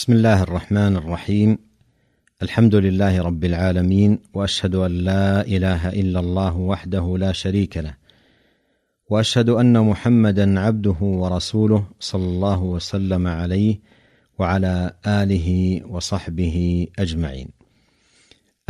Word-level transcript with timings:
بسم 0.00 0.12
الله 0.12 0.42
الرحمن 0.42 0.96
الرحيم 0.96 1.58
الحمد 2.42 2.74
لله 2.74 3.22
رب 3.22 3.44
العالمين 3.44 4.18
واشهد 4.34 4.74
ان 4.74 4.90
لا 4.90 5.40
اله 5.40 5.88
الا 5.88 6.20
الله 6.20 6.56
وحده 6.56 7.18
لا 7.18 7.32
شريك 7.32 7.76
له 7.76 7.94
واشهد 9.10 9.48
ان 9.48 9.80
محمدا 9.80 10.60
عبده 10.60 10.96
ورسوله 11.00 11.84
صلى 12.00 12.24
الله 12.24 12.62
وسلم 12.62 13.26
عليه 13.26 13.80
وعلى 14.38 14.92
اله 15.06 15.80
وصحبه 15.86 16.86
اجمعين 16.98 17.48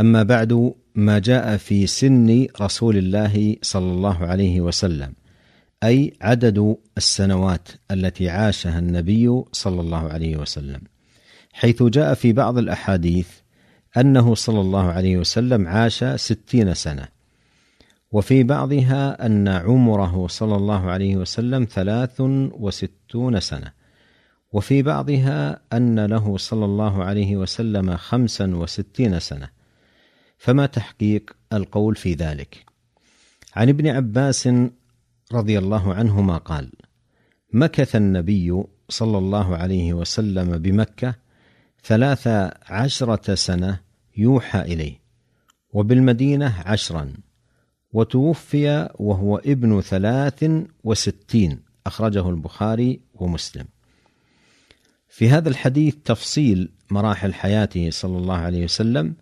اما 0.00 0.22
بعد 0.22 0.74
ما 0.94 1.18
جاء 1.18 1.56
في 1.56 1.86
سن 1.86 2.46
رسول 2.60 2.96
الله 2.96 3.56
صلى 3.62 3.92
الله 3.92 4.18
عليه 4.26 4.60
وسلم 4.60 5.12
اي 5.84 6.12
عدد 6.20 6.76
السنوات 6.96 7.68
التي 7.90 8.28
عاشها 8.28 8.78
النبي 8.78 9.42
صلى 9.52 9.80
الله 9.80 10.08
عليه 10.08 10.36
وسلم 10.36 10.80
حيث 11.52 11.82
جاء 11.82 12.14
في 12.14 12.32
بعض 12.32 12.58
الأحاديث 12.58 13.28
أنه 13.96 14.34
صلى 14.34 14.60
الله 14.60 14.92
عليه 14.92 15.16
وسلم 15.16 15.66
عاش 15.66 16.04
ستين 16.04 16.74
سنة. 16.74 17.08
وفي 18.12 18.42
بعضها 18.42 19.26
أن 19.26 19.48
عمره 19.48 20.26
صلى 20.26 20.56
الله 20.56 20.90
عليه 20.90 21.16
وسلم 21.16 21.66
ثلاث 21.70 22.20
وستون 22.20 23.40
سنة. 23.40 23.72
وفي 24.52 24.82
بعضها 24.82 25.60
أن 25.72 26.06
له 26.06 26.36
صلى 26.36 26.64
الله 26.64 27.04
عليه 27.04 27.36
وسلم 27.36 27.96
خمسا 27.96 28.56
وستين 28.56 29.20
سنة. 29.20 29.48
فما 30.38 30.66
تحقيق 30.66 31.36
القول 31.52 31.96
في 31.96 32.14
ذلك؟ 32.14 32.64
عن 33.56 33.68
ابن 33.68 33.86
عباس 33.86 34.48
رضي 35.32 35.58
الله 35.58 35.94
عنهما 35.94 36.36
قال 36.36 36.70
مكث 37.52 37.96
النبي 37.96 38.62
صلى 38.88 39.18
الله 39.18 39.56
عليه 39.56 39.92
وسلم 39.92 40.58
بمكة 40.58 41.14
ثلاث 41.84 42.28
عشرة 42.68 43.34
سنة 43.34 43.80
يوحى 44.16 44.60
إليه 44.60 45.00
وبالمدينة 45.72 46.62
عشرا 46.66 47.12
وتوفي 47.92 48.88
وهو 48.94 49.36
ابن 49.36 49.80
ثلاث 49.80 50.44
وستين 50.84 51.62
أخرجه 51.86 52.30
البخاري 52.30 53.00
ومسلم. 53.14 53.64
في 55.08 55.28
هذا 55.28 55.48
الحديث 55.48 55.94
تفصيل 56.04 56.72
مراحل 56.90 57.34
حياته 57.34 57.90
صلى 57.90 58.18
الله 58.18 58.36
عليه 58.36 58.64
وسلم 58.64 59.14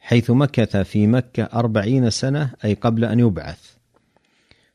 حيث 0.00 0.30
مكث 0.30 0.76
في 0.76 1.06
مكة 1.06 1.42
أربعين 1.42 2.10
سنة 2.10 2.50
أي 2.64 2.74
قبل 2.74 3.04
أن 3.04 3.20
يبعث. 3.20 3.72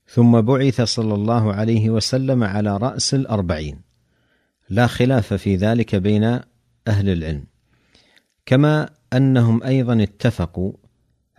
ثم 0.07 0.41
بعث 0.41 0.81
صلى 0.81 1.13
الله 1.13 1.53
عليه 1.53 1.89
وسلم 1.89 2.43
على 2.43 2.77
رأس 2.77 3.13
الأربعين. 3.13 3.81
لا 4.69 4.87
خلاف 4.87 5.33
في 5.33 5.55
ذلك 5.55 5.95
بين 5.95 6.39
أهل 6.87 7.09
العلم. 7.09 7.43
كما 8.45 8.89
أنهم 9.13 9.63
أيضا 9.63 10.03
اتفقوا 10.03 10.73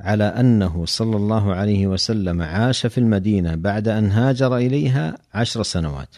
على 0.00 0.24
أنه 0.24 0.86
صلى 0.86 1.16
الله 1.16 1.54
عليه 1.54 1.86
وسلم 1.86 2.42
عاش 2.42 2.86
في 2.86 2.98
المدينة 2.98 3.54
بعد 3.54 3.88
أن 3.88 4.10
هاجر 4.10 4.56
إليها 4.56 5.18
عشر 5.34 5.62
سنوات. 5.62 6.16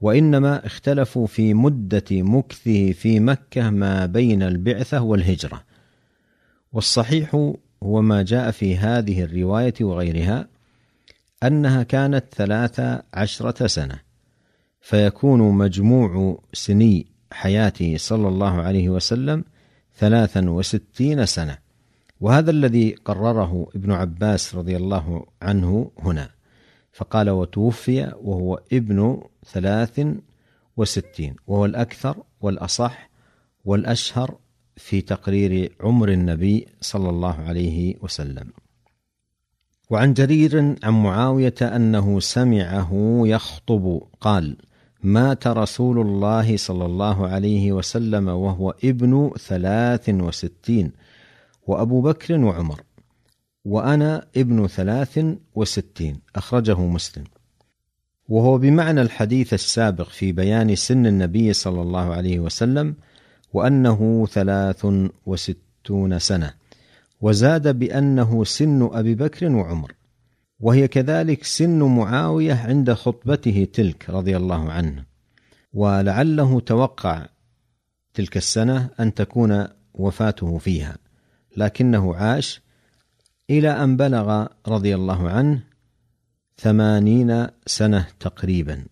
وإنما 0.00 0.66
اختلفوا 0.66 1.26
في 1.26 1.54
مدة 1.54 2.04
مكثه 2.10 2.92
في 2.92 3.20
مكة 3.20 3.70
ما 3.70 4.06
بين 4.06 4.42
البعثة 4.42 5.00
والهجرة. 5.00 5.62
والصحيح 6.72 7.54
هو 7.82 8.02
ما 8.02 8.22
جاء 8.22 8.50
في 8.50 8.76
هذه 8.76 9.22
الرواية 9.22 9.74
وغيرها 9.80 10.48
أنها 11.42 11.82
كانت 11.82 12.24
ثلاث 12.34 12.80
عشرة 13.14 13.66
سنة 13.66 14.00
فيكون 14.80 15.40
مجموع 15.40 16.42
سني 16.52 17.06
حياته 17.36 17.96
صلى 17.98 18.28
الله 18.28 18.62
عليه 18.62 18.88
وسلم 18.88 19.44
ثلاثا 19.98 20.50
وستين 20.50 21.26
سنة. 21.26 21.58
وهذا 22.20 22.50
الذي 22.50 22.94
قرره 23.04 23.68
ابن 23.76 23.92
عباس 23.92 24.54
رضي 24.54 24.76
الله 24.76 25.26
عنه 25.42 25.90
هنا. 25.98 26.30
فقال 26.92 27.30
وتوفي 27.30 28.12
وهو 28.22 28.60
ابن 28.72 29.22
ثلاث 29.52 30.00
وستين. 30.76 31.36
وهو 31.46 31.64
الأكثر 31.64 32.22
والأصح 32.40 33.10
والأشهر 33.64 34.38
في 34.76 35.00
تقرير 35.00 35.76
عمر 35.80 36.08
النبي 36.08 36.66
صلى 36.80 37.10
الله 37.10 37.34
عليه 37.34 37.94
وسلم. 38.02 38.52
وعن 39.90 40.14
جرير 40.14 40.76
عن 40.82 41.02
معاوية 41.02 41.54
أنه 41.62 42.20
سمعه 42.20 43.20
يخطب. 43.24 44.02
قال 44.20 44.56
مات 45.06 45.46
رسول 45.46 45.98
الله 45.98 46.56
صلى 46.56 46.84
الله 46.84 47.28
عليه 47.28 47.72
وسلم 47.72 48.28
وهو 48.28 48.74
ابن 48.84 49.30
ثلاث 49.38 50.08
وستين 50.08 50.92
وأبو 51.66 52.00
بكر 52.00 52.38
وعمر 52.38 52.82
وأنا 53.64 54.26
ابن 54.36 54.66
ثلاث 54.66 55.20
وستين 55.54 56.20
أخرجه 56.36 56.80
مسلم. 56.80 57.24
وهو 58.28 58.58
بمعنى 58.58 59.02
الحديث 59.02 59.54
السابق 59.54 60.08
في 60.08 60.32
بيان 60.32 60.74
سن 60.74 61.06
النبي 61.06 61.52
صلى 61.52 61.82
الله 61.82 62.14
عليه 62.14 62.38
وسلم 62.38 62.94
وأنه 63.52 64.26
ثلاث 64.26 64.86
وستون 65.26 66.18
سنة 66.18 66.54
وزاد 67.20 67.78
بأنه 67.78 68.44
سن 68.44 68.88
أبي 68.92 69.14
بكر 69.14 69.52
وعمر. 69.52 69.92
وهي 70.60 70.88
كذلك 70.88 71.44
سن 71.44 71.82
معاوية 71.82 72.54
عند 72.54 72.92
خطبته 72.92 73.68
تلك 73.72 74.10
رضي 74.10 74.36
الله 74.36 74.72
عنه. 74.72 75.04
ولعله 75.72 76.60
توقع 76.60 77.26
تلك 78.14 78.36
السنة 78.36 78.90
أن 79.00 79.14
تكون 79.14 79.66
وفاته 79.94 80.58
فيها 80.58 80.96
لكنه 81.56 82.14
عاش 82.14 82.60
إلى 83.50 83.70
أن 83.70 83.96
بلغ 83.96 84.46
رضي 84.68 84.94
الله 84.94 85.30
عنه 85.30 85.62
ثمانين 86.58 87.46
سنة 87.66 88.06
تقريبا. 88.20 88.84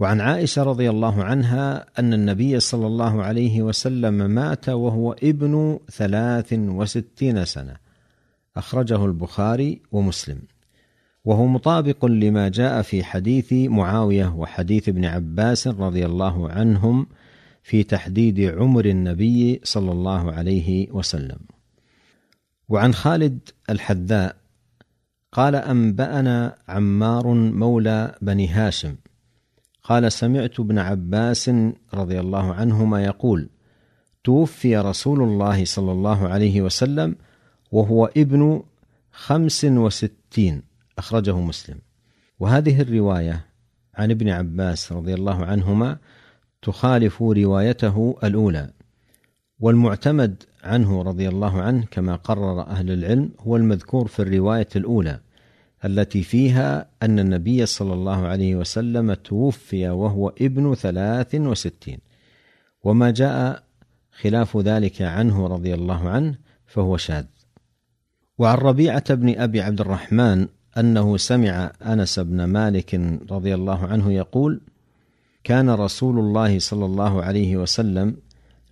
وعن 0.00 0.20
عائشة 0.20 0.62
رضي 0.62 0.90
الله 0.90 1.24
عنها 1.24 1.86
أن 1.98 2.12
النبي 2.14 2.60
صلى 2.60 2.86
الله 2.86 3.22
عليه 3.22 3.62
وسلم 3.62 4.30
مات 4.30 4.68
وهو 4.68 5.12
ابن 5.12 5.80
ثلاث 5.90 6.52
وستين 6.52 7.44
سنة. 7.44 7.87
أخرجه 8.58 9.04
البخاري 9.04 9.80
ومسلم. 9.92 10.38
وهو 11.24 11.46
مطابق 11.46 12.04
لما 12.04 12.48
جاء 12.48 12.82
في 12.82 13.04
حديث 13.04 13.52
معاوية 13.52 14.34
وحديث 14.36 14.88
ابن 14.88 15.04
عباس 15.04 15.68
رضي 15.68 16.06
الله 16.06 16.50
عنهم 16.50 17.06
في 17.62 17.82
تحديد 17.82 18.40
عمر 18.40 18.84
النبي 18.84 19.60
صلى 19.64 19.92
الله 19.92 20.32
عليه 20.32 20.90
وسلم. 20.90 21.38
وعن 22.68 22.94
خالد 22.94 23.38
الحذاء 23.70 24.36
قال 25.32 25.54
أنبأنا 25.54 26.56
عمار 26.68 27.34
مولى 27.34 28.14
بني 28.22 28.48
هاشم. 28.48 28.96
قال 29.82 30.12
سمعت 30.12 30.60
ابن 30.60 30.78
عباس 30.78 31.50
رضي 31.94 32.20
الله 32.20 32.54
عنهما 32.54 33.04
يقول 33.04 33.48
توفي 34.24 34.76
رسول 34.76 35.22
الله 35.22 35.64
صلى 35.64 35.92
الله 35.92 36.28
عليه 36.28 36.62
وسلم 36.62 37.16
وهو 37.70 38.06
ابن 38.06 38.62
خمس 39.12 39.64
وستين 39.64 40.62
أخرجه 40.98 41.40
مسلم. 41.40 41.78
وهذه 42.40 42.80
الرواية 42.80 43.46
عن 43.94 44.10
ابن 44.10 44.28
عباس 44.28 44.92
رضي 44.92 45.14
الله 45.14 45.44
عنهما 45.44 45.98
تخالف 46.62 47.22
روايته 47.22 48.16
الأولى 48.24 48.70
والمعتمد 49.60 50.42
عنه 50.64 51.02
رضي 51.02 51.28
الله 51.28 51.62
عنه 51.62 51.84
كما 51.90 52.16
قرر 52.16 52.60
أهل 52.60 52.90
العلم 52.90 53.30
هو 53.40 53.56
المذكور 53.56 54.08
في 54.08 54.22
الرواية 54.22 54.68
الأولى 54.76 55.20
التي 55.84 56.22
فيها 56.22 56.88
أن 57.02 57.18
النبي 57.18 57.66
صلى 57.66 57.94
الله 57.94 58.26
عليه 58.26 58.56
وسلم 58.56 59.14
توفي 59.14 59.88
وهو 59.88 60.28
ابن 60.28 60.74
ثلاث 60.74 61.34
وستين. 61.34 61.98
وما 62.82 63.10
جاء 63.10 63.62
خلاف 64.20 64.56
ذلك 64.56 65.02
عنه 65.02 65.46
رضي 65.46 65.74
الله 65.74 66.08
عنه 66.08 66.38
فهو 66.66 66.96
شاذ. 66.96 67.24
وعن 68.38 68.58
ربيعة 68.58 69.14
بن 69.14 69.38
أبي 69.38 69.60
عبد 69.60 69.80
الرحمن 69.80 70.46
أنه 70.78 71.16
سمع 71.16 71.72
أنس 71.86 72.18
بن 72.18 72.44
مالك 72.44 72.94
رضي 73.30 73.54
الله 73.54 73.86
عنه 73.86 74.12
يقول: 74.12 74.60
كان 75.44 75.70
رسول 75.70 76.18
الله 76.18 76.58
صلى 76.58 76.84
الله 76.84 77.22
عليه 77.22 77.56
وسلم 77.56 78.16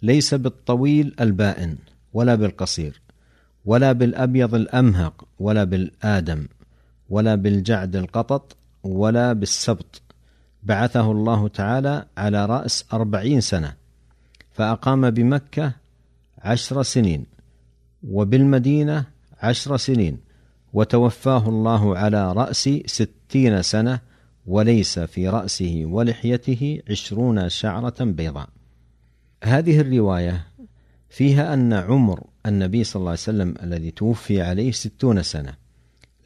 ليس 0.03 0.35
بالطويل 0.35 1.15
البائن 1.21 1.77
ولا 2.13 2.35
بالقصير 2.35 3.01
ولا 3.65 3.93
بالأبيض 3.93 4.55
الأمهق 4.55 5.25
ولا 5.39 5.65
بالآدم 5.65 6.47
ولا 7.11 7.35
بالجعد 7.35 7.97
القطط 7.97 8.57
ولا 8.83 9.33
بالسبط. 9.33 10.03
بعثه 10.63 11.13
الله 11.13 11.49
تعالى 11.49 12.07
على 12.19 12.47
رأس 12.47 12.85
أربعين 12.93 13.41
سنة 13.41 13.75
فأقام 14.53 15.11
بمكة 15.11 15.73
عشر 16.39 16.83
سنين 16.83 17.27
وبالمدينة 18.09 19.16
عشر 19.43 19.77
سنين. 19.77 20.19
وتوفاه 20.73 21.49
الله 21.49 21.99
على 21.99 22.33
رأس 22.33 22.71
ستين 22.87 23.63
سنة 23.63 24.01
وليس 24.47 24.99
في 24.99 25.29
رأسه 25.29 25.83
ولحيته 25.87 26.81
عشرون 26.91 27.49
شعرة 27.49 28.05
بيضاء. 28.05 28.49
هذه 29.45 29.81
الرواية 29.81 30.47
فيها 31.09 31.55
أن 31.55 31.73
عمر 31.73 32.27
النبي 32.47 32.85
صلى 32.85 33.01
الله 33.01 33.11
عليه 33.11 33.21
وسلم 33.21 33.55
الذي 33.63 33.91
توفي 33.91 34.43
عليه 34.43 34.73
ستون 34.73 35.23
سنة. 35.23 35.55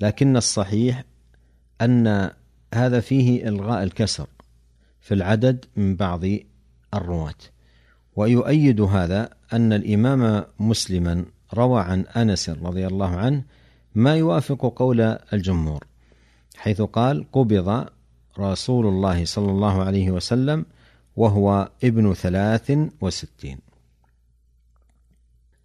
لكن 0.00 0.36
الصحيح 0.36 1.04
أن 1.80 2.30
هذا 2.74 3.00
فيه 3.00 3.48
إلغاء 3.48 3.82
الكسر 3.82 4.26
في 5.00 5.14
العدد 5.14 5.64
من 5.76 5.96
بعض 5.96 6.24
الرواة. 6.94 7.34
ويؤيد 8.16 8.80
هذا 8.80 9.30
أن 9.52 9.72
الإمام 9.72 10.44
مسلما 10.60 11.24
روى 11.54 11.82
عن 11.82 12.00
أنس 12.00 12.50
رضي 12.50 12.86
الله 12.86 13.16
عنه 13.16 13.42
ما 13.94 14.16
يوافق 14.16 14.72
قول 14.76 15.00
الجمهور 15.32 15.84
حيث 16.56 16.82
قال 16.82 17.24
قبض 17.32 17.86
رسول 18.38 18.86
الله 18.86 19.24
صلى 19.24 19.50
الله 19.50 19.82
عليه 19.82 20.10
وسلم 20.10 20.66
وهو 21.16 21.68
ابن 21.84 22.14
ثلاث 22.14 22.72
وستين. 23.00 23.58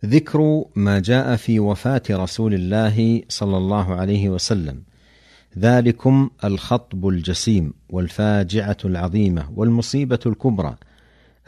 ذكر 0.05 0.65
ما 0.75 0.99
جاء 0.99 1.35
في 1.35 1.59
وفاة 1.59 2.01
رسول 2.11 2.53
الله 2.53 3.21
صلى 3.29 3.57
الله 3.57 3.95
عليه 3.95 4.29
وسلم 4.29 4.83
ذلكم 5.57 6.29
الخطب 6.43 7.07
الجسيم 7.07 7.73
والفاجعة 7.89 8.77
العظيمة 8.85 9.51
والمصيبة 9.55 10.19
الكبرى 10.25 10.75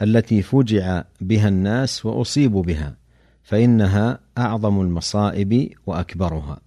التي 0.02 0.42
فجع 0.42 1.02
بها 1.20 1.48
الناس 1.48 2.06
وأصيبوا 2.06 2.62
بها 2.62 2.96
فإنها 3.42 4.18
أعظم 4.38 4.80
المصائب 4.80 5.70
وأكبرها. 5.86 6.60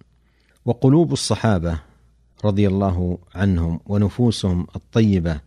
وقلوب 0.64 1.12
الصحابة 1.12 1.78
رضي 2.44 2.68
الله 2.68 3.18
عنهم 3.34 3.80
ونفوسهم 3.86 4.66
الطيبة 4.76 5.40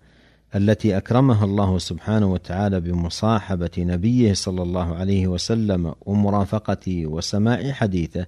التي 0.56 0.98
أكرمها 0.98 1.45
الله 1.45 1.77
سبحانه 1.77 2.25
وتعالى 2.33 2.80
بمصاحبة 2.80 3.72
نبيه 3.77 4.33
صلى 4.33 4.62
الله 4.63 4.95
عليه 4.95 5.27
وسلم 5.27 5.95
ومرافقته 6.01 7.06
وسماع 7.06 7.72
حديثه 7.72 8.25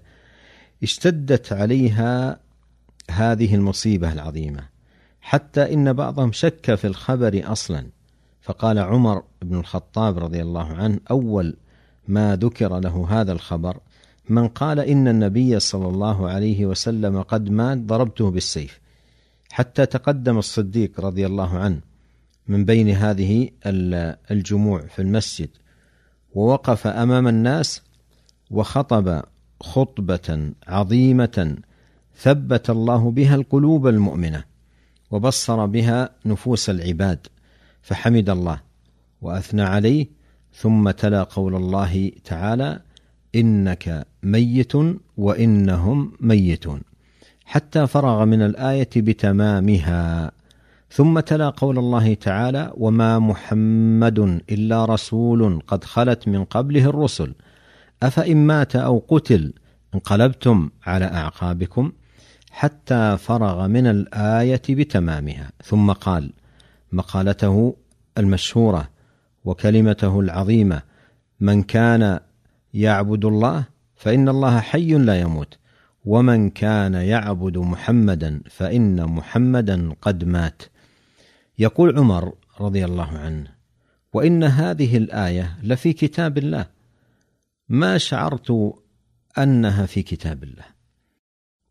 اشتدت 0.83 1.53
عليها 1.53 2.39
هذه 3.11 3.55
المصيبة 3.55 4.13
العظيمة. 4.13 4.63
حتى 5.21 5.73
إن 5.73 5.93
بعضهم 5.93 6.31
شك 6.31 6.75
في 6.75 6.87
الخبر 6.87 7.41
أصلا. 7.45 7.87
فقال 8.41 8.79
عمر 8.79 9.23
بن 9.41 9.59
الخطاب 9.59 10.17
رضي 10.17 10.41
الله 10.41 10.73
عنه 10.73 10.99
أول 11.11 11.55
ما 12.07 12.35
ذكر 12.35 12.79
له 12.79 13.07
هذا 13.09 13.31
الخبر 13.31 13.77
من 14.29 14.47
قال 14.47 14.79
إن 14.79 15.07
النبي 15.07 15.59
صلى 15.59 15.87
الله 15.87 16.29
عليه 16.29 16.65
وسلم 16.65 17.21
قد 17.21 17.49
مات 17.49 17.77
ضربته 17.77 18.31
بالسيف 18.31 18.79
حتى 19.51 19.85
تقدم 19.85 20.37
الصديق 20.37 21.01
رضي 21.01 21.25
الله 21.25 21.57
عنه 21.57 21.81
من 22.47 22.65
بين 22.65 22.89
هذه 22.89 23.49
الجموع 24.31 24.81
في 24.81 25.01
المسجد 25.01 25.49
ووقف 26.33 26.87
أمام 26.87 27.27
الناس 27.27 27.81
وخطب 28.51 29.21
خطبة 29.61 30.51
عظيمة 30.67 31.57
ثبت 32.15 32.69
الله 32.69 33.11
بها 33.11 33.35
القلوب 33.35 33.87
المؤمنة 33.87 34.43
وبصر 35.11 35.65
بها 35.65 36.09
نفوس 36.25 36.69
العباد 36.69 37.27
فحمد 37.81 38.29
الله 38.29 38.61
وأثنى 39.21 39.61
عليه 39.61 40.07
ثم 40.53 40.91
تلا 40.91 41.23
قول 41.23 41.55
الله 41.55 42.11
تعالى 42.23 42.81
إنك 43.37 44.05
ميت 44.23 44.73
وإنهم 45.17 46.11
ميتون. 46.19 46.81
حتى 47.45 47.87
فرغ 47.87 48.25
من 48.25 48.41
الآية 48.41 48.89
بتمامها. 48.97 50.31
ثم 50.91 51.19
تلا 51.19 51.49
قول 51.49 51.77
الله 51.77 52.13
تعالى 52.13 52.73
وما 52.77 53.19
محمد 53.19 54.19
إلا 54.51 54.85
رسول 54.85 55.61
قد 55.67 55.83
خلت 55.83 56.27
من 56.27 56.43
قبله 56.43 56.85
الرسل. 56.89 57.33
أفإن 58.03 58.37
مات 58.37 58.75
أو 58.75 59.03
قتل 59.07 59.53
انقلبتم 59.95 60.69
على 60.85 61.05
أعقابكم 61.05 61.91
حتى 62.51 63.17
فرغ 63.17 63.67
من 63.67 63.87
الآية 63.87 64.61
بتمامها. 64.69 65.51
ثم 65.63 65.91
قال 65.91 66.33
مقالته 66.91 67.75
المشهورة 68.17 68.89
وكلمته 69.45 70.19
العظيمة 70.19 70.81
من 71.39 71.63
كان 71.63 72.19
يعبد 72.73 73.25
الله 73.25 73.63
فإن 73.95 74.29
الله 74.29 74.59
حي 74.59 74.93
لا 74.93 75.21
يموت. 75.21 75.57
ومن 76.05 76.49
كان 76.49 76.93
يعبد 76.93 77.57
محمدا 77.57 78.41
فإن 78.49 79.05
محمدا 79.05 79.93
قد 80.01 80.23
مات. 80.23 80.61
يقول 81.59 81.97
عمر 81.97 82.33
رضي 82.59 82.85
الله 82.85 83.17
عنه 83.17 83.47
وإن 84.13 84.43
هذه 84.43 84.97
الآية 84.97 85.57
لفي 85.63 85.93
كتاب 85.93 86.37
الله. 86.37 86.65
ما 87.69 87.97
شعرت 87.97 88.73
أنها 89.37 89.85
في 89.85 90.01
كتاب 90.01 90.43
الله. 90.43 90.65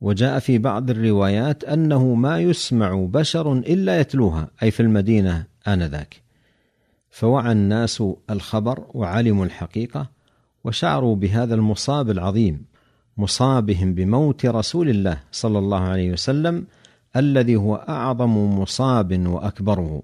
وجاء 0.01 0.39
في 0.39 0.59
بعض 0.59 0.91
الروايات 0.91 1.65
أنه 1.65 2.15
ما 2.15 2.41
يسمع 2.41 2.95
بشر 2.95 3.53
إلا 3.53 4.01
يتلوها 4.01 4.51
أي 4.63 4.71
في 4.71 4.81
المدينة 4.81 5.47
آنذاك. 5.69 6.23
فوعى 7.11 7.53
الناس 7.53 8.03
الخبر 8.31 8.87
وعلموا 8.95 9.45
الحقيقة 9.45 10.16
وشعروا 10.67 11.17
بهذا 11.17 11.55
المصاب 11.55 12.11
العظيم 12.11 12.65
مصابهم 13.17 13.95
بموت 13.95 14.47
رسول 14.47 14.89
الله 14.89 15.21
صلى 15.33 15.59
الله 15.59 15.81
عليه 15.81 16.13
وسلم 16.13 16.67
الذي 17.17 17.57
هو 17.57 17.77
أعظم 17.77 18.61
مصاب 18.61 19.27
وأكبره. 19.27 20.03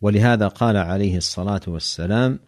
ولهذا 0.00 0.48
قال 0.48 0.76
عليه 0.76 1.16
الصلاة 1.16 1.60
والسلام 1.66 2.38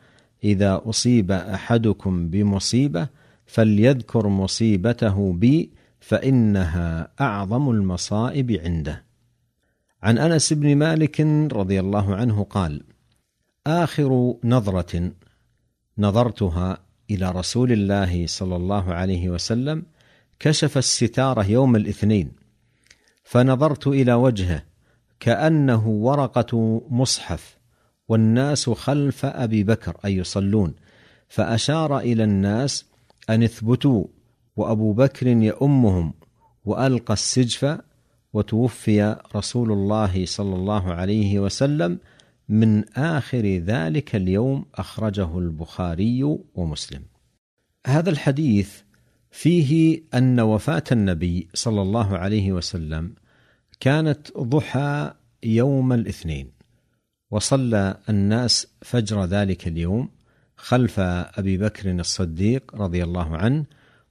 إذا 0.45 0.83
أصيب 0.85 1.33
أحدكم 1.33 2.29
بمصيبة 2.29 3.09
فليذكر 3.47 4.29
مصيبته 4.29 5.33
بي 5.33 5.71
فإنها 6.01 7.09
أعظم 7.21 7.71
المصائب 7.71 8.53
عنده. 8.53 9.05
عن 10.03 10.19
أنس 10.19 10.53
بن 10.53 10.77
مالك 10.77 11.21
رضي 11.53 11.81
الله 11.81 12.15
عنه 12.15 12.43
قال 12.43 12.83
آخر 13.67 14.35
نظرة 14.45 15.13
نظرتها 15.99 16.79
إلى 17.11 17.31
رسول 17.31 17.73
الله 17.73 18.27
صلى 18.27 18.57
الله 18.57 18.95
عليه 18.95 19.29
وسلم 19.31 19.83
كشف 20.41 20.79
الستاره 20.79 21.51
يوم 21.51 21.77
الاثنين 21.77 22.33
فنظرت 23.25 23.87
إلى 23.87 24.15
وجهه 24.15 24.63
كأنه 25.21 25.89
ورقة 25.89 26.83
مصحف 26.91 27.57
والناس 28.09 28.71
خلف 28.71 29.25
أبي 29.25 29.65
بكر 29.65 29.97
أي 30.05 30.17
يصلون 30.17 30.75
فأشار 31.29 31.99
إلى 31.99 32.25
الناس 32.25 32.85
أن 33.31 33.43
اثبتوا 33.43 34.05
وأبو 34.57 34.93
بكر 34.93 35.27
يؤمهم 35.27 36.15
وألقى 36.65 37.15
السجف 37.15 37.79
وتوفي 38.33 39.17
رسول 39.37 39.73
الله 39.73 40.27
صلى 40.27 40.55
الله 40.55 40.93
عليه 40.93 41.39
وسلم 41.39 41.99
من 42.49 42.89
آخر 42.89 43.47
ذلك 43.47 44.17
اليوم 44.17 44.65
أخرجه 44.75 45.39
البخاري 45.39 46.39
ومسلم. 46.55 47.03
هذا 47.87 48.11
الحديث 48.11 48.81
فيه 49.31 50.03
أن 50.15 50.41
وفاة 50.41 50.85
النبي 50.93 51.49
صلى 51.55 51.83
الله 51.83 52.19
عليه 52.19 52.53
وسلم 52.53 53.15
كانت 53.81 54.39
ضحى 54.39 55.13
يوم 55.43 55.93
الاثنين 55.93 56.51
وصلى 57.31 57.97
الناس 58.09 58.67
فجر 58.83 59.25
ذلك 59.25 59.69
اليوم 59.69 60.09
خلف 60.57 61.01
أبي 61.01 61.57
بكر 61.57 61.91
الصديق 61.91 62.75
رضي 62.75 63.05
الله 63.05 63.37
عنه 63.37 63.65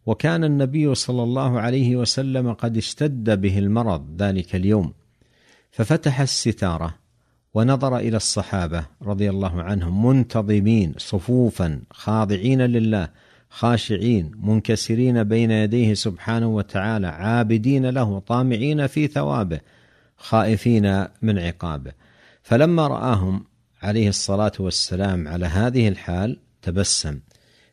وكان 0.06 0.44
النبي 0.44 0.96
صلى 0.96 1.24
الله 1.24 1.60
عليه 1.60 1.96
وسلم 1.96 2.54
قد 2.54 2.78
اشتد 2.78 3.42
به 3.42 3.60
المرض 3.60 4.22
ذلك 4.22 4.56
اليوم. 4.56 4.94
ففتح 5.72 6.22
الستارة 6.22 6.96
ونظر 7.54 7.98
إلى 7.98 8.18
الصحابة 8.18 8.86
رضي 9.02 9.30
الله 9.30 9.62
عنهم 9.62 10.06
منتظمين 10.06 10.94
صفوفا 10.98 11.82
خاضعين 11.92 12.62
لله 12.62 13.10
خاشعين 13.50 14.32
منكسرين 14.44 15.24
بين 15.24 15.52
يديه 15.52 15.94
سبحانه 15.94 16.48
وتعالى 16.48 17.08
عابدين 17.08 17.90
له 17.90 18.20
طامعين 18.20 18.88
في 18.88 19.08
ثوابه 19.08 19.60
خائفين 20.18 21.06
من 21.22 21.40
عقابه. 21.40 21.92
فلما 22.44 22.88
رآهم 22.88 23.46
عليه 23.82 24.10
الصلاة 24.10 24.52
والسلام 24.60 25.28
على 25.28 25.46
هذه 25.46 25.88
الحال 25.88 26.40
تبسم. 26.62 27.20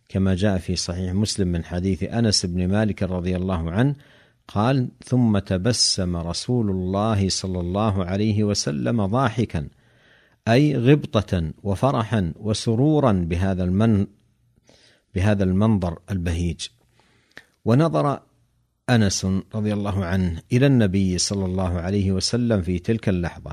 كما 0.08 0.34
جاء 0.34 0.58
في 0.58 0.76
صحيح 0.76 1.12
مسلم 1.12 1.48
من 1.48 1.64
حديث 1.64 2.02
أنس 2.02 2.46
بن 2.46 2.68
مالك 2.68 3.02
رضي 3.02 3.36
الله 3.36 3.70
عنه 3.70 3.94
قال 4.48 4.88
ثم 5.04 5.38
تبسم 5.38 6.16
رسول 6.16 6.70
الله 6.70 7.28
صلى 7.28 7.60
الله 7.60 8.04
عليه 8.04 8.44
وسلم 8.44 9.06
ضاحكا 9.06 9.68
أي 10.48 10.76
غبطة 10.76 11.52
وفرحا 11.62 12.32
وسرورا 12.36 13.12
بهذا 13.12 13.64
المن 13.64 14.06
بهذا 15.16 15.44
المنظر 15.44 15.98
البهيج. 16.10 16.66
ونظر 17.64 18.20
أنس 18.90 19.26
رضي 19.54 19.72
الله 19.72 20.04
عنه 20.04 20.42
إلى 20.52 20.66
النبي 20.66 21.18
صلى 21.18 21.44
الله 21.44 21.80
عليه 21.80 22.12
وسلم 22.12 22.62
في 22.62 22.78
تلك 22.78 23.08
اللحظة 23.08 23.52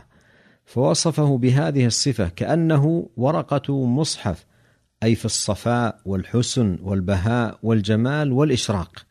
فوصفه 0.66 1.38
بهذه 1.38 1.86
الصفة 1.86 2.28
كأنه 2.28 3.10
ورقة 3.18 3.86
مصحف 3.86 4.46
أي 5.04 5.16
في 5.16 5.26
الصفاء 5.26 6.00
والحسن 6.06 6.78
والبهاء 6.82 7.60
والجمال 7.64 8.32
والإشراق. 8.32 9.06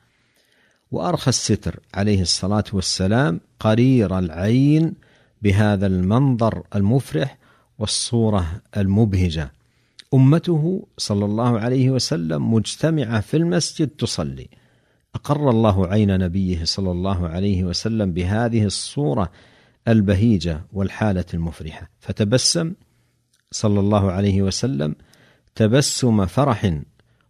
وأرخى 0.91 1.29
الستر 1.29 1.81
عليه 1.95 2.23
الصلاة 2.23 2.65
والسلام 2.73 3.41
قرير 3.61 4.19
العين 4.19 4.95
بهذا 5.43 5.87
المنظر 5.87 6.63
المفرح 6.75 7.39
والصورة 7.79 8.63
المبهجة. 8.77 9.53
أمته 10.15 10.87
صلى 10.99 11.25
الله 11.25 11.61
عليه 11.61 11.91
وسلم 11.91 12.55
مجتمعة 12.55 13.21
في 13.21 13.37
المسجد 13.37 13.89
تصلي. 13.89 14.49
أقر 15.15 15.51
الله 15.51 15.87
عين 15.87 16.19
نبيه 16.19 16.65
صلى 16.65 16.91
الله 16.91 17.29
عليه 17.29 17.65
وسلم 17.65 18.13
بهذه 18.13 18.65
الصورة 18.65 19.33
البهيجة 19.89 20.65
والحالة 20.73 21.25
المفرحة. 21.35 21.91
فتبسم 22.01 22.73
صلى 23.51 23.81
الله 23.81 24.13
عليه 24.13 24.43
وسلم 24.43 24.95
تبسم 25.55 26.27
فرح 26.27 26.81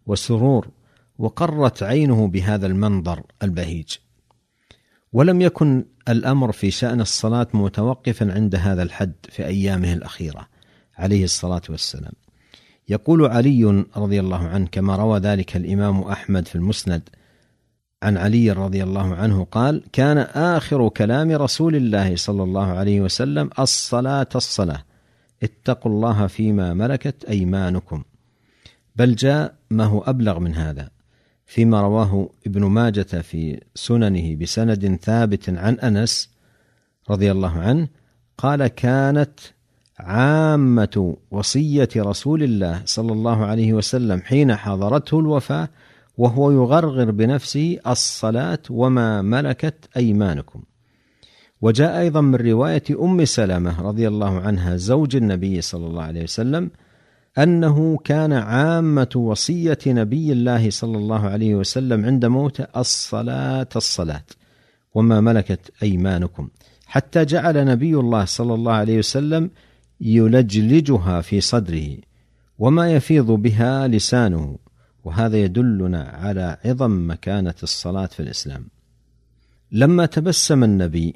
وسرور 0.06 0.68
وقرت 1.18 1.82
عينه 1.82 2.28
بهذا 2.28 2.66
المنظر 2.66 3.22
البهيج. 3.42 3.96
ولم 5.12 5.40
يكن 5.40 5.84
الأمر 6.08 6.52
في 6.52 6.70
شأن 6.70 7.00
الصلاة 7.00 7.46
متوقفا 7.54 8.32
عند 8.32 8.54
هذا 8.54 8.82
الحد 8.82 9.12
في 9.28 9.46
أيامه 9.46 9.92
الأخيرة 9.92 10.48
عليه 10.98 11.24
الصلاة 11.24 11.62
والسلام. 11.68 12.12
يقول 12.92 13.26
علي 13.26 13.84
رضي 13.96 14.20
الله 14.20 14.48
عنه 14.48 14.66
كما 14.72 14.96
روى 14.96 15.18
ذلك 15.18 15.56
الإمام 15.56 16.00
أحمد 16.00 16.48
في 16.48 16.54
المسند 16.54 17.02
عن 18.02 18.16
علي 18.16 18.50
رضي 18.50 18.82
الله 18.82 19.14
عنه 19.14 19.44
قال 19.44 19.82
كان 19.92 20.18
آخر 20.18 20.88
كلام 20.88 21.30
رسول 21.30 21.76
الله 21.76 22.16
صلى 22.16 22.42
الله 22.42 22.66
عليه 22.66 23.00
وسلم 23.00 23.50
الصلاة 23.58 24.28
الصلاة 24.34 24.84
اتقوا 25.42 25.92
الله 25.92 26.26
فيما 26.26 26.74
ملكت 26.74 27.24
أيمانكم. 27.24 28.02
بل 28.96 29.14
جاء 29.14 29.54
ما 29.70 29.84
هو 29.84 30.00
أبلغ 30.00 30.38
من 30.38 30.54
هذا 30.54 30.90
فيما 31.46 31.80
رواه 31.80 32.30
ابن 32.46 32.64
ماجة 32.64 33.02
في 33.02 33.60
سننه 33.74 34.36
بسند 34.36 34.98
ثابت 35.02 35.48
عن 35.48 35.74
أنس 35.74 36.30
رضي 37.10 37.30
الله 37.30 37.58
عنه 37.58 37.88
قال 38.38 38.66
كانت 38.66 39.40
عامة 40.02 41.16
وصية 41.30 41.88
رسول 41.96 42.42
الله 42.42 42.82
صلى 42.84 43.12
الله 43.12 43.44
عليه 43.44 43.72
وسلم 43.72 44.20
حين 44.22 44.56
حضرته 44.56 45.20
الوفاة 45.20 45.68
وهو 46.18 46.50
يغرغر 46.50 47.10
بنفسه 47.10 47.78
الصلاة 47.86 48.58
وما 48.70 49.22
ملكت 49.22 49.88
أيمانكم. 49.96 50.62
وجاء 51.60 52.00
أيضا 52.00 52.20
من 52.20 52.34
رواية 52.34 52.82
أم 53.00 53.24
سلمة 53.24 53.82
رضي 53.82 54.08
الله 54.08 54.40
عنها 54.40 54.76
زوج 54.76 55.16
النبي 55.16 55.60
صلى 55.60 55.86
الله 55.86 56.02
عليه 56.02 56.22
وسلم 56.22 56.70
أنه 57.38 57.98
كان 58.04 58.32
عامة 58.32 59.08
وصية 59.16 59.78
نبي 59.86 60.32
الله 60.32 60.70
صلى 60.70 60.98
الله 60.98 61.20
عليه 61.20 61.54
وسلم 61.54 62.04
عند 62.04 62.26
موته 62.26 62.66
الصلاة 62.76 63.68
الصلاة 63.76 64.24
وما 64.94 65.20
ملكت 65.20 65.70
أيمانكم. 65.82 66.48
حتى 66.86 67.24
جعل 67.24 67.64
نبي 67.64 67.94
الله 67.94 68.24
صلى 68.24 68.54
الله 68.54 68.72
عليه 68.72 68.98
وسلم 68.98 69.50
يلجلجها 70.02 71.20
في 71.20 71.40
صدره 71.40 71.96
وما 72.58 72.92
يفيض 72.92 73.26
بها 73.26 73.88
لسانه 73.88 74.58
وهذا 75.04 75.36
يدلنا 75.36 76.02
على 76.02 76.58
عظم 76.64 77.10
مكانة 77.10 77.54
الصلاة 77.62 78.06
في 78.06 78.20
الإسلام. 78.20 78.68
لما 79.72 80.06
تبسم 80.06 80.64
النبي 80.64 81.14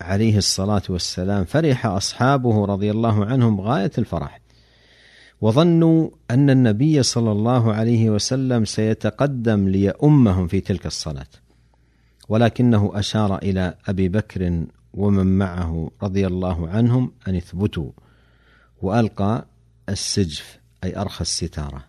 عليه 0.00 0.38
الصلاة 0.38 0.82
والسلام 0.88 1.44
فرح 1.44 1.86
أصحابه 1.86 2.64
رضي 2.64 2.90
الله 2.90 3.24
عنهم 3.24 3.60
غاية 3.60 3.90
الفرح 3.98 4.40
وظنوا 5.40 6.10
أن 6.30 6.50
النبي 6.50 7.02
صلى 7.02 7.32
الله 7.32 7.72
عليه 7.72 8.10
وسلم 8.10 8.64
سيتقدم 8.64 9.68
ليؤمهم 9.68 10.46
في 10.46 10.60
تلك 10.60 10.86
الصلاة. 10.86 11.26
ولكنه 12.28 12.90
أشار 12.94 13.38
إلى 13.38 13.74
أبي 13.86 14.08
بكر 14.08 14.66
ومن 14.94 15.38
معه 15.38 15.90
رضي 16.02 16.26
الله 16.26 16.68
عنهم 16.68 17.12
أن 17.28 17.36
اثبتوا 17.36 17.90
وألقى 18.82 19.46
السجف 19.88 20.58
أي 20.84 20.96
أرخى 20.96 21.20
الستارة 21.20 21.84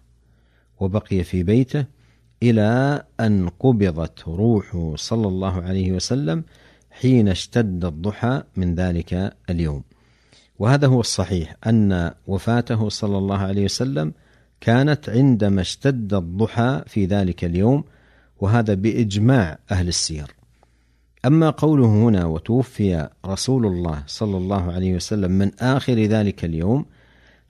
وبقي 0.80 1.24
في 1.24 1.44
بيته 1.44 1.86
إلى 2.44 3.04
أن 3.20 3.50
قبضت 3.50 4.28
روحه 4.28 4.94
صلى 4.96 5.28
الله 5.28 5.62
عليه 5.62 5.92
وسلم 5.92 6.44
حين 6.92 7.28
اشتد 7.28 7.86
الضحى 7.86 8.44
من 8.56 8.76
ذلك 8.76 9.34
اليوم. 9.50 9.84
وهذا 10.60 10.88
هو 10.88 11.00
الصحيح 11.00 11.56
أن 11.68 12.12
وفاته 12.28 12.90
صلى 12.90 13.18
الله 13.18 13.38
عليه 13.38 13.66
وسلم 13.66 14.14
كانت 14.62 15.10
عندما 15.10 15.62
اشتد 15.62 16.14
الضحى 16.14 16.84
في 16.88 17.06
ذلك 17.06 17.46
اليوم 17.46 17.84
وهذا 18.40 18.74
بإجماع 18.74 19.60
أهل 19.72 19.88
السير. 19.88 20.37
أما 21.28 21.50
قوله 21.50 21.86
هنا 21.86 22.26
وتوفي 22.26 23.10
رسول 23.26 23.66
الله 23.66 24.04
صلى 24.08 24.38
الله 24.38 24.72
عليه 24.72 24.96
وسلم 24.96 25.32
من 25.32 25.52
آخر 25.60 25.94
ذلك 25.94 26.46
اليوم 26.46 26.86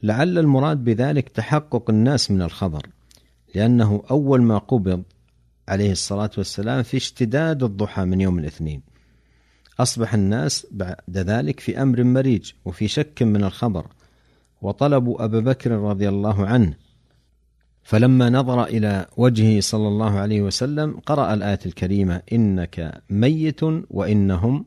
لعل 0.03 0.37
المراد 0.37 0.83
بذلك 0.83 1.29
تحقق 1.29 1.89
الناس 1.89 2.31
من 2.31 2.41
الخبر 2.41 2.87
لأنه 3.55 4.03
أول 4.11 4.41
ما 4.41 4.57
قبض 4.57 5.03
عليه 5.67 5.91
الصلاة 5.91 6.29
والسلام 6.37 6.83
في 6.83 6.97
اشتداد 6.97 7.63
الضحى 7.63 8.05
من 8.05 8.21
يوم 8.21 8.39
الاثنين. 8.39 8.81
أصبح 9.79 10.13
الناس 10.13 10.67
بعد 10.71 10.95
ذلك 11.17 11.59
في 11.59 11.81
أمر 11.81 12.03
مريج 12.03 12.51
وفي 12.65 12.87
شك 12.87 13.23
من 13.23 13.43
الخبر 13.43 13.87
وطلبوا 14.61 15.23
أبا 15.23 15.39
بكر 15.39 15.71
رضي 15.71 16.09
الله 16.09 16.47
عنه 16.47 16.73
فلما 17.87 18.29
نظر 18.29 18.63
إلى 18.63 19.05
وجهه 19.17 19.59
صلى 19.59 19.87
الله 19.87 20.19
عليه 20.19 20.41
وسلم 20.41 20.99
قرأ 21.05 21.33
الآية 21.33 21.59
الكريمة 21.65 22.21
إنك 22.33 23.01
ميت 23.09 23.61
وإنهم 23.89 24.65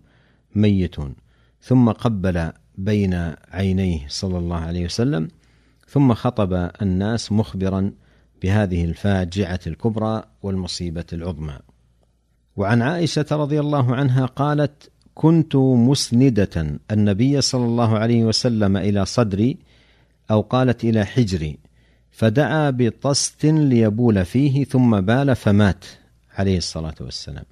ميتون. 0.55 1.15
ثم 1.63 1.91
قبل 1.91 2.53
بين 2.79 3.35
عينيه 3.51 4.07
صلى 4.09 4.39
الله 4.39 4.57
عليه 4.57 4.85
وسلم 4.85 5.29
ثم 5.89 6.15
خطب 6.15 6.71
الناس 6.83 7.33
مخبرا 7.33 7.93
بهذه 8.43 8.85
الفاجعة 8.85 9.61
الكبرى 9.67 10.23
والمصيبة 10.43 11.05
العظمى. 11.13 11.59
وعن 12.57 12.83
عائشة 12.83 13.27
رضي 13.33 13.61
الله 13.61 13.95
عنها 13.95 14.27
قالت 14.27 14.91
كنت 15.15 15.57
مسندة 15.57 16.79
النبي 16.91 17.41
صلى 17.41 17.65
الله 17.65 17.99
عليه 17.99 18.25
وسلم 18.25 18.77
إلى 18.77 19.07
صدري 19.07 19.59
أو 20.31 20.41
قالت 20.41 20.85
إلى 20.85 21.05
حجري 21.05 21.70
فدعا 22.11 22.71
بطست 22.71 23.45
ليبول 23.45 24.25
فيه 24.25 24.65
ثم 24.65 25.01
بال 25.01 25.37
فمات 25.37 25.85
عليه 26.35 26.57
الصلاة 26.59 26.95
والسلام. 27.01 27.45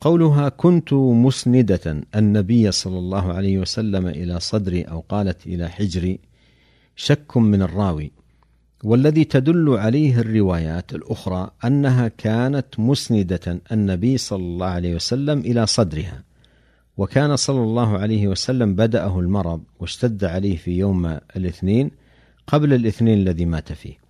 قولها 0.00 0.48
كنت 0.48 0.92
مسندة 0.92 2.02
النبي 2.16 2.72
صلى 2.72 2.98
الله 2.98 3.32
عليه 3.32 3.58
وسلم 3.58 4.06
إلى 4.06 4.40
صدري 4.40 4.82
أو 4.82 5.04
قالت 5.08 5.46
إلى 5.46 5.68
حجري 5.68 6.18
شك 6.96 7.36
من 7.36 7.62
الراوي. 7.62 8.10
والذي 8.84 9.24
تدل 9.24 9.68
عليه 9.68 10.18
الروايات 10.18 10.94
الأخرى 10.94 11.50
أنها 11.64 12.08
كانت 12.08 12.66
مسندة 12.78 13.60
النبي 13.72 14.18
صلى 14.18 14.42
الله 14.42 14.66
عليه 14.66 14.94
وسلم 14.94 15.38
إلى 15.38 15.66
صدرها. 15.66 16.22
وكان 16.96 17.36
صلى 17.36 17.62
الله 17.62 17.98
عليه 17.98 18.28
وسلم 18.28 18.74
بدأه 18.74 19.20
المرض 19.20 19.62
واشتد 19.80 20.24
عليه 20.24 20.56
في 20.56 20.78
يوم 20.78 21.06
الاثنين 21.36 21.90
قبل 22.46 22.72
الاثنين 22.72 23.18
الذي 23.18 23.44
مات 23.44 23.72
فيه. 23.72 24.02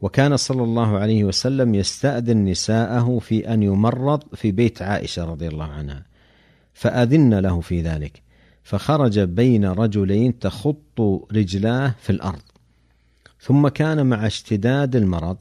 وكان 0.00 0.36
صلى 0.36 0.62
الله 0.62 0.98
عليه 0.98 1.24
وسلم 1.24 1.74
يستأذن 1.74 2.44
نساءه 2.44 3.18
في 3.18 3.54
أن 3.54 3.62
يمرض 3.62 4.22
في 4.34 4.52
بيت 4.52 4.82
عائشة 4.82 5.24
رضي 5.24 5.48
الله 5.48 5.64
عنها 5.64 6.06
فأذن 6.72 7.34
له 7.34 7.60
في 7.60 7.82
ذلك. 7.82 8.22
فخرج 8.62 9.20
بين 9.20 9.64
رجلين 9.64 10.38
تخط 10.38 11.00
رجلاه 11.32 11.94
في 12.00 12.10
الأرض. 12.10 12.42
ثم 13.40 13.68
كان 13.68 14.06
مع 14.06 14.26
اشتداد 14.26 14.96
المرض 14.96 15.36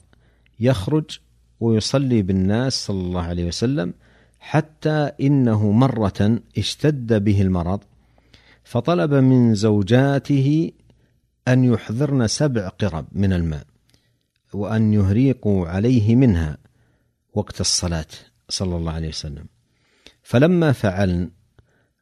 يخرج 0.59 1.19
ويصلي 1.59 2.21
بالناس 2.21 2.85
صلى 2.85 3.01
الله 3.01 3.21
عليه 3.21 3.45
وسلم 3.45 3.93
حتى 4.39 5.11
إنه 5.21 5.71
مرة 5.71 6.39
اشتد 6.57 7.23
به 7.23 7.41
المرض 7.41 7.79
فطلب 8.63 9.13
من 9.13 9.55
زوجاته 9.55 10.71
أن 11.47 11.63
يحضرن 11.63 12.27
سبع 12.27 12.67
قرب 12.67 13.05
من 13.11 13.33
الماء 13.33 13.63
وأن 14.53 14.93
يهريقوا 14.93 15.67
عليه 15.67 16.15
منها 16.15 16.57
وقت 17.33 17.61
الصلاة 17.61 18.05
صلى 18.49 18.75
الله 18.75 18.91
عليه 18.91 19.07
وسلم. 19.07 19.45
فلما 20.23 20.71
فعلن 20.71 21.29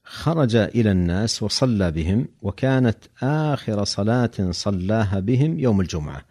خرج 0.03 0.55
إلى 0.55 0.91
الناس 0.91 1.43
وصلى 1.43 1.91
بهم 1.91 2.27
وكانت 2.41 2.97
آخر 3.23 3.83
صلاة 3.83 4.31
صلاها 4.51 5.19
بهم 5.19 5.59
يوم 5.59 5.81
الجمعة. 5.81 6.21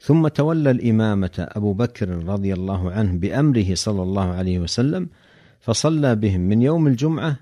ثم 0.00 0.28
تولى 0.28 0.70
الإمامة 0.70 1.30
أبو 1.38 1.72
بكر 1.72 2.08
رضي 2.08 2.52
الله 2.52 2.92
عنه 2.92 3.18
بأمره 3.18 3.74
صلى 3.74 4.02
الله 4.02 4.28
عليه 4.34 4.58
وسلم 4.58 5.08
فصلى 5.60 6.14
بهم 6.14 6.40
من 6.40 6.62
يوم 6.62 6.86
الجمعة 6.86 7.36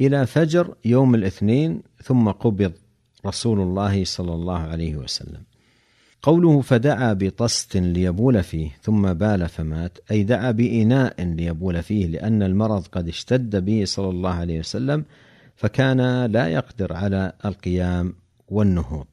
إلى 0.00 0.26
فجر 0.26 0.74
يوم 0.84 1.14
الاثنين 1.14 1.82
ثم 2.02 2.30
قبض 2.30 2.72
رسول 3.26 3.60
الله 3.60 4.04
صلى 4.04 4.34
الله 4.34 4.58
عليه 4.58 4.96
وسلم. 4.96 5.42
قوله 6.22 6.60
فدعا 6.60 7.12
بطست 7.12 7.76
ليبول 7.76 8.42
فيه 8.42 8.70
ثم 8.82 9.12
بال 9.12 9.48
فمات 9.48 9.98
أي 10.10 10.22
دعا 10.22 10.50
بإناء 10.50 11.22
ليبول 11.22 11.82
فيه 11.82 12.06
لأن 12.06 12.42
المرض 12.42 12.86
قد 12.86 13.08
اشتد 13.08 13.64
به 13.64 13.84
صلى 13.84 14.08
الله 14.08 14.34
عليه 14.34 14.58
وسلم 14.58 15.04
فكان 15.56 16.24
لا 16.24 16.48
يقدر 16.48 16.92
على 16.92 17.32
القيام 17.44 18.14
والنهوض. 18.48 19.06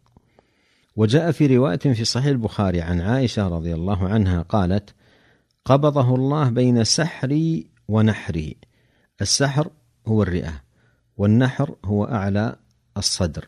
وجاء 0.96 1.32
في 1.32 1.58
رواية 1.58 1.78
في 1.78 2.06
صحيح 2.06 2.28
البخاري 2.28 2.82
عن 2.82 3.02
عائشة 3.02 3.48
رضي 3.48 3.74
الله 3.74 4.08
عنها 4.10 4.42
قالت 4.42 4.94
قبضه 5.66 6.16
الله 6.16 6.50
بين 6.50 6.84
سحري 6.84 7.68
ونحري 7.88 8.58
السحر 9.22 9.70
هو 10.08 10.24
الرئة 10.24 10.62
والنحر 11.18 11.76
هو 11.86 12.06
أعلى 12.06 12.56
الصدر. 12.98 13.48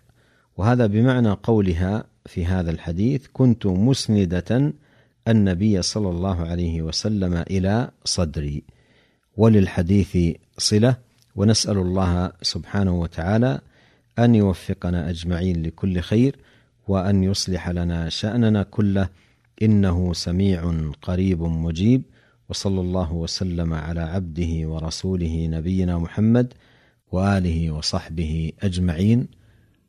وهذا 0.58 0.86
بمعنى 0.86 1.30
قولها 1.30 2.04
في 2.26 2.46
هذا 2.46 2.72
الحديث 2.72 3.28
كنت 3.34 3.66
مسندة 3.66 4.74
النبي 5.28 5.82
صلى 5.82 6.10
الله 6.10 6.42
عليه 6.42 6.82
وسلم 6.82 7.34
إلى 7.34 7.92
صدري 8.06 8.64
وللحديث 9.38 10.38
صلة 10.58 10.96
ونسأل 11.36 11.78
الله 11.78 12.32
سبحانه 12.42 13.00
وتعالى 13.00 13.60
أن 14.20 14.36
يوفقنا 14.36 15.10
أجمعين 15.10 15.64
لكل 15.64 16.00
خير 16.00 16.36
وأن 16.88 17.24
يصلح 17.24 17.70
لنا 17.70 18.10
شأننا 18.10 18.64
كله. 18.64 19.10
إنه 19.62 20.14
سميع 20.14 20.74
قريب 21.02 21.42
مجيب 21.42 22.02
وصلى 22.50 22.82
الله 22.82 23.14
وسلم 23.14 23.74
على 23.74 24.02
عبده 24.02 24.70
ورسوله 24.70 25.48
نبينا 25.48 25.98
محمد 25.98 26.54
وآله 27.12 27.72
وصحبه 27.72 28.52
أجمعين. 28.64 29.28